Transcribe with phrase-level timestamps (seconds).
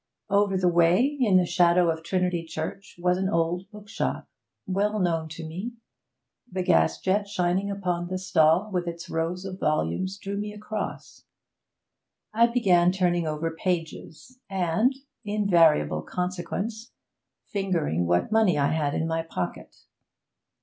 [0.31, 4.27] Over the way, in the shadow of Trinity Church, was an old bookshop,
[4.65, 5.73] well known to me:
[6.51, 11.25] the gas jet shining upon the stall with its rows of volumes drew me across.
[12.33, 14.91] I began turning over pages, and
[15.23, 16.93] invariable consequence
[17.45, 19.83] fingering what money I had in my pocket.